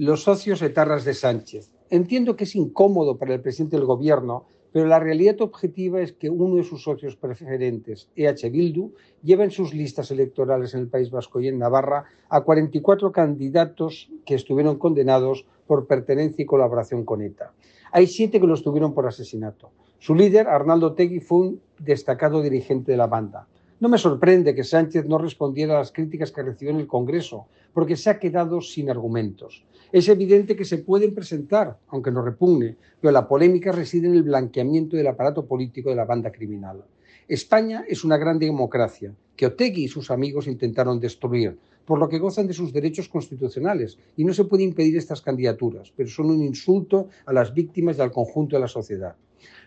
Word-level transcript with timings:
Los 0.00 0.22
socios 0.22 0.62
etarras 0.62 1.04
de 1.04 1.12
Sánchez. 1.12 1.72
Entiendo 1.90 2.36
que 2.36 2.44
es 2.44 2.54
incómodo 2.54 3.18
para 3.18 3.34
el 3.34 3.40
presidente 3.40 3.76
del 3.76 3.84
gobierno, 3.84 4.46
pero 4.70 4.86
la 4.86 5.00
realidad 5.00 5.40
objetiva 5.40 6.00
es 6.00 6.12
que 6.12 6.30
uno 6.30 6.54
de 6.54 6.62
sus 6.62 6.84
socios 6.84 7.16
preferentes, 7.16 8.08
EH 8.14 8.48
Bildu, 8.48 8.92
lleva 9.24 9.42
en 9.42 9.50
sus 9.50 9.74
listas 9.74 10.12
electorales 10.12 10.72
en 10.74 10.82
el 10.82 10.88
País 10.88 11.10
Vasco 11.10 11.40
y 11.40 11.48
en 11.48 11.58
Navarra 11.58 12.04
a 12.28 12.42
44 12.42 13.10
candidatos 13.10 14.08
que 14.24 14.36
estuvieron 14.36 14.78
condenados 14.78 15.44
por 15.66 15.88
pertenencia 15.88 16.44
y 16.44 16.46
colaboración 16.46 17.04
con 17.04 17.20
ETA. 17.20 17.52
Hay 17.90 18.06
siete 18.06 18.38
que 18.38 18.46
lo 18.46 18.54
estuvieron 18.54 18.94
por 18.94 19.04
asesinato. 19.08 19.72
Su 19.98 20.14
líder, 20.14 20.46
Arnaldo 20.46 20.94
Tegui, 20.94 21.18
fue 21.18 21.38
un 21.38 21.60
destacado 21.80 22.40
dirigente 22.40 22.92
de 22.92 22.98
la 22.98 23.08
banda. 23.08 23.48
No 23.80 23.88
me 23.88 23.98
sorprende 23.98 24.56
que 24.56 24.64
Sánchez 24.64 25.06
no 25.06 25.18
respondiera 25.18 25.76
a 25.76 25.78
las 25.78 25.92
críticas 25.92 26.32
que 26.32 26.42
recibió 26.42 26.74
en 26.74 26.80
el 26.80 26.88
Congreso, 26.88 27.46
porque 27.72 27.96
se 27.96 28.10
ha 28.10 28.18
quedado 28.18 28.60
sin 28.60 28.90
argumentos. 28.90 29.64
Es 29.92 30.08
evidente 30.08 30.56
que 30.56 30.64
se 30.64 30.78
pueden 30.78 31.14
presentar, 31.14 31.78
aunque 31.86 32.10
nos 32.10 32.24
repugne, 32.24 32.76
pero 33.00 33.12
la 33.12 33.28
polémica 33.28 33.70
reside 33.70 34.08
en 34.08 34.14
el 34.14 34.24
blanqueamiento 34.24 34.96
del 34.96 35.06
aparato 35.06 35.46
político 35.46 35.90
de 35.90 35.96
la 35.96 36.04
banda 36.04 36.32
criminal. 36.32 36.82
España 37.28 37.84
es 37.86 38.04
una 38.04 38.16
gran 38.16 38.38
democracia 38.38 39.12
que 39.36 39.44
Otegui 39.44 39.84
y 39.84 39.88
sus 39.88 40.10
amigos 40.10 40.46
intentaron 40.46 40.98
destruir, 40.98 41.58
por 41.84 41.98
lo 41.98 42.08
que 42.08 42.18
gozan 42.18 42.46
de 42.46 42.54
sus 42.54 42.72
derechos 42.72 43.10
constitucionales 43.10 43.98
y 44.16 44.24
no 44.24 44.32
se 44.32 44.44
puede 44.44 44.62
impedir 44.62 44.96
estas 44.96 45.20
candidaturas, 45.20 45.92
pero 45.94 46.08
son 46.08 46.30
un 46.30 46.42
insulto 46.42 47.08
a 47.26 47.34
las 47.34 47.52
víctimas 47.52 47.98
y 47.98 48.00
al 48.00 48.12
conjunto 48.12 48.56
de 48.56 48.60
la 48.60 48.66
sociedad. 48.68 49.14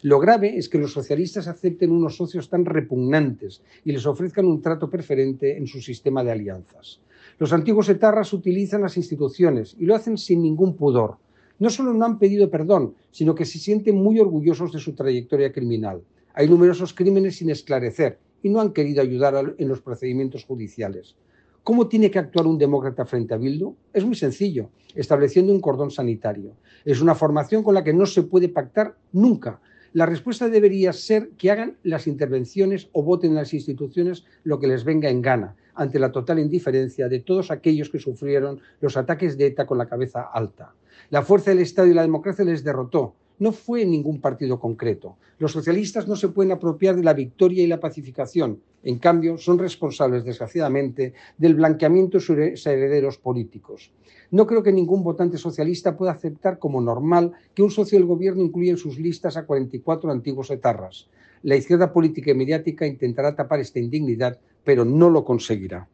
Lo 0.02 0.17
grave 0.17 0.58
es 0.58 0.70
que 0.70 0.80
los 0.80 0.92
socialistas 0.92 1.48
acepten 1.48 1.92
unos 1.92 2.17
socios 2.17 2.50
tan 2.50 2.66
repugnantes 2.66 3.62
y 3.86 3.92
les 3.92 4.08
ofrezcan 4.08 4.48
un 4.48 4.64
trato 4.64 4.89
preferente 4.89 5.56
en 5.56 5.67
su 5.67 5.82
sistema 5.82 6.23
de 6.23 6.32
alianzas. 6.32 7.00
Los 7.38 7.54
antiguos 7.54 7.88
etarras 7.89 8.34
utilizan 8.34 8.82
las 8.82 8.98
instituciones 8.98 9.76
y 9.78 9.86
lo 9.86 9.94
hacen 9.94 10.17
sin 10.17 10.42
ningún 10.42 10.76
pudor. 10.76 11.17
No 11.59 11.70
solo 11.70 11.94
no 11.94 12.06
han 12.06 12.17
pedido 12.17 12.50
perdón, 12.50 12.95
sino 13.12 13.36
que 13.36 13.45
se 13.45 13.59
sienten 13.59 13.98
muy 13.98 14.20
orgullosos 14.20 14.72
de 14.72 14.80
su 14.80 14.94
trayectoria 14.94 15.52
criminal. 15.52 16.02
Hay 16.34 16.48
numerosos 16.48 16.94
crímenes 16.94 17.38
sin 17.38 17.50
esclarecer 17.50 18.20
y 18.44 18.50
no 18.50 18.62
han 18.62 18.74
querido 18.74 19.02
ayudar 19.02 19.56
en 19.58 19.68
los 19.68 19.82
procedimientos 19.82 20.46
judiciales. 20.46 21.16
¿Cómo 21.64 21.88
tiene 21.88 22.10
que 22.10 22.20
actuar 22.20 22.48
un 22.48 22.58
demócrata 22.58 23.06
frente 23.06 23.34
a 23.34 23.38
Bildu? 23.38 23.76
Es 23.94 24.04
muy 24.04 24.16
sencillo, 24.16 24.70
estableciendo 24.96 25.54
un 25.54 25.62
cordón 25.62 25.92
sanitario. 25.92 26.56
Es 26.86 27.02
una 27.02 27.14
formación 27.14 27.64
con 27.64 27.76
la 27.76 27.84
que 27.84 27.94
no 27.94 28.06
se 28.06 28.23
puede 28.23 28.50
pactar 28.50 28.96
nunca, 29.12 29.62
la 29.94 30.06
respuesta 30.06 30.48
debería 30.48 30.94
ser 30.94 31.32
que 31.32 31.52
hagan 31.52 31.76
las 31.84 32.08
intervenciones 32.08 32.88
o 32.94 33.04
voten 33.04 33.32
en 33.32 33.36
las 33.36 33.54
instituciones 33.54 34.23
lo 34.45 34.58
que 34.58 34.68
les 34.68 34.86
venga 34.86 35.10
en 35.10 35.22
gana, 35.22 35.58
ante 35.76 36.00
la 36.00 36.14
total 36.14 36.40
indiferencia 36.40 37.10
de 37.10 37.20
todos 37.20 37.52
aquellos 37.52 37.90
que 37.90 38.00
sufrieron 38.00 38.62
los 38.80 38.95
ataques 38.95 39.38
de 39.38 39.48
ETA 39.48 39.66
con 39.66 39.78
la 39.78 39.89
cabeza 39.89 40.22
alta. 40.22 40.73
La 41.10 41.23
fuerza 41.23 41.52
del 41.52 41.60
Estado 41.60 41.89
y 41.89 41.94
la 41.94 42.04
democracia 42.04 42.45
les 42.45 42.64
derrotó, 42.64 43.16
no 43.42 43.52
fue 43.52 43.86
ningún 43.86 44.22
partido 44.22 44.60
concreto. 44.60 45.18
Los 45.40 45.52
socialistas 45.52 46.08
no 46.08 46.16
se 46.16 46.28
pueden 46.28 46.52
apropiar 46.52 46.96
de 46.96 47.04
la 47.04 47.16
victoria 47.16 47.64
y 47.64 47.68
la 47.68 47.80
pacificación. 47.80 48.62
En 48.84 49.00
cambio, 49.00 49.40
son 49.40 49.58
responsables, 49.58 50.24
desgraciadamente, 50.24 51.14
del 51.40 51.56
blanqueamiento 51.56 52.20
de 52.20 52.24
sus 52.24 52.68
herederos 52.68 53.18
políticos. 53.18 53.92
No 54.30 54.46
creo 54.46 54.62
que 54.62 54.72
ningún 54.72 55.04
votante 55.04 55.40
socialista 55.40 55.98
pueda 55.98 56.12
aceptar 56.12 56.60
como 56.60 56.82
normal 56.82 57.32
que 57.56 57.64
un 57.64 57.72
socio 57.72 57.98
del 57.98 58.08
gobierno 58.08 58.44
incluya 58.44 58.70
en 58.70 58.78
sus 58.78 59.00
listas 59.00 59.36
a 59.38 59.48
44 59.48 60.12
antiguos 60.12 60.52
etarras. 60.52 61.10
La 61.42 61.56
izquierda 61.56 61.92
política 61.92 62.30
y 62.30 62.36
mediática 62.36 62.86
intentará 62.86 63.36
tapar 63.36 63.60
esta 63.60 63.80
indignidad, 63.80 64.38
pero 64.64 64.86
no 64.86 65.10
lo 65.10 65.26
conseguirá. 65.26 65.88